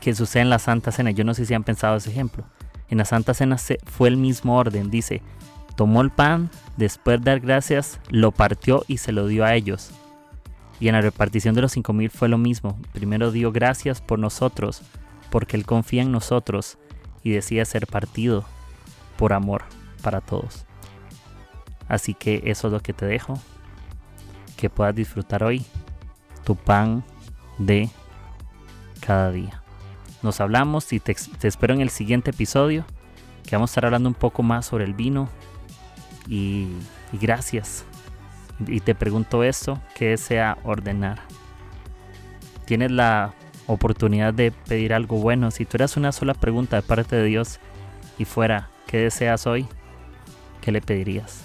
que 0.00 0.16
sucede 0.16 0.42
en 0.42 0.50
la 0.50 0.58
Santa 0.58 0.90
Cena. 0.90 1.12
Yo 1.12 1.22
no 1.22 1.32
sé 1.32 1.46
si 1.46 1.54
han 1.54 1.62
pensado 1.62 1.94
ese 1.94 2.10
ejemplo. 2.10 2.42
En 2.88 2.98
la 2.98 3.04
Santa 3.04 3.34
Cena 3.34 3.56
fue 3.84 4.08
el 4.08 4.16
mismo 4.16 4.56
orden. 4.56 4.90
Dice, 4.90 5.22
tomó 5.76 6.00
el 6.00 6.10
pan, 6.10 6.50
después 6.76 7.20
de 7.20 7.30
dar 7.30 7.40
gracias, 7.40 8.00
lo 8.10 8.32
partió 8.32 8.84
y 8.88 8.98
se 8.98 9.12
lo 9.12 9.26
dio 9.26 9.44
a 9.44 9.54
ellos. 9.54 9.90
Y 10.80 10.88
en 10.88 10.94
la 10.94 11.00
repartición 11.00 11.54
de 11.54 11.62
los 11.62 11.72
cinco 11.72 11.92
mil 11.92 12.10
fue 12.10 12.28
lo 12.28 12.38
mismo. 12.38 12.78
Primero 12.92 13.30
dio 13.30 13.52
gracias 13.52 14.00
por 14.00 14.18
nosotros, 14.18 14.82
porque 15.30 15.56
Él 15.56 15.64
confía 15.64 16.02
en 16.02 16.12
nosotros 16.12 16.78
y 17.22 17.30
decide 17.30 17.64
ser 17.64 17.86
partido 17.86 18.44
por 19.16 19.32
amor 19.32 19.64
para 20.02 20.20
todos. 20.20 20.66
Así 21.88 22.14
que 22.14 22.42
eso 22.44 22.68
es 22.68 22.72
lo 22.72 22.80
que 22.80 22.92
te 22.92 23.06
dejo. 23.06 23.38
Que 24.56 24.70
puedas 24.70 24.94
disfrutar 24.94 25.44
hoy 25.44 25.64
tu 26.44 26.56
pan 26.56 27.04
de 27.58 27.90
cada 29.00 29.30
día. 29.30 29.62
Nos 30.22 30.40
hablamos 30.40 30.92
y 30.92 31.00
te, 31.00 31.14
espero 31.42 31.74
en 31.74 31.80
el 31.80 31.90
siguiente 31.90 32.30
episodio. 32.30 32.84
Que 33.44 33.54
vamos 33.56 33.70
a 33.70 33.72
estar 33.72 33.86
hablando 33.86 34.08
un 34.08 34.14
poco 34.14 34.42
más 34.42 34.66
sobre 34.66 34.84
el 34.84 34.94
vino. 34.94 35.28
Y, 36.28 36.68
gracias. 37.12 37.84
Y 38.66 38.80
te 38.80 38.94
pregunto 38.94 39.42
esto, 39.42 39.80
¿qué 39.94 40.10
desea 40.10 40.58
ordenar? 40.64 41.20
Tienes 42.64 42.90
la 42.90 43.34
oportunidad 43.66 44.32
de 44.34 44.50
pedir 44.50 44.94
algo 44.94 45.18
bueno. 45.18 45.50
Si 45.50 45.64
tú 45.64 45.76
eras 45.76 45.96
una 45.96 46.12
sola 46.12 46.34
pregunta 46.34 46.76
de 46.76 46.82
parte 46.82 47.16
de 47.16 47.24
Dios 47.24 47.60
y 48.18 48.24
fuera, 48.24 48.70
¿qué 48.86 48.98
deseas 48.98 49.46
hoy? 49.46 49.68
¿qué 50.66 50.72
le 50.72 50.80
pedirías? 50.80 51.44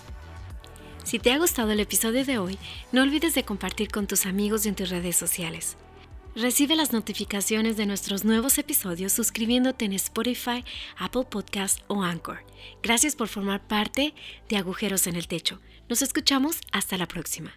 Si 1.04 1.20
te 1.20 1.32
ha 1.32 1.38
gustado 1.38 1.70
el 1.70 1.80
episodio 1.80 2.26
de 2.26 2.40
hoy, 2.40 2.58
no 2.92 3.04
olvides 3.04 3.36
de 3.36 3.44
compartir 3.44 3.92
con 3.92 4.08
tus 4.08 4.26
amigos 4.26 4.66
y 4.66 4.70
en 4.70 4.76
tus 4.76 4.90
redes 4.90 5.16
sociales. 5.16 5.78
Recibe 6.36 6.78
las 6.78 6.94
notificaciones 6.94 7.76
de 7.76 7.86
nuestros 7.86 8.24
nuevos 8.24 8.58
episodios 8.58 9.12
suscribiéndote 9.12 9.84
en 9.84 9.92
Spotify, 9.92 10.64
Apple 10.98 11.26
Podcast 11.30 11.80
o 11.88 12.04
Anchor. 12.04 12.46
Gracias 12.82 13.18
por 13.18 13.28
formar 13.28 13.68
parte 13.68 14.14
de 14.48 14.56
Agujeros 14.56 15.08
en 15.08 15.18
el 15.18 15.28
Techo. 15.28 15.60
Nos 15.90 16.02
escuchamos 16.02 16.62
hasta 16.72 16.98
la 16.98 17.06
próxima. 17.06 17.54